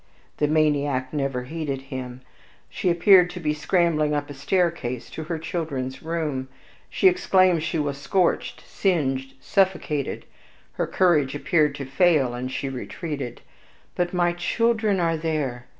The 0.37 0.47
maniac 0.47 1.13
never 1.13 1.43
heeded 1.43 1.79
him; 1.93 2.21
she 2.71 2.89
appeared 2.89 3.29
to 3.29 3.39
be 3.39 3.53
scrambling 3.53 4.15
up 4.15 4.31
a 4.31 4.33
staircase 4.33 5.11
to 5.11 5.25
her 5.25 5.37
children's 5.37 6.01
room. 6.01 6.47
She 6.89 7.07
exclaimed 7.07 7.61
she 7.61 7.77
was 7.77 7.99
scorched, 7.99 8.65
singed, 8.67 9.35
suffocated; 9.39 10.25
her 10.71 10.87
courage 10.87 11.35
appeared 11.35 11.75
to 11.75 11.85
fail, 11.85 12.33
and 12.33 12.51
she 12.51 12.67
retreated. 12.67 13.41
"But 13.93 14.11
my 14.11 14.33
children 14.33 14.99
are 14.99 15.17
there!" 15.17 15.67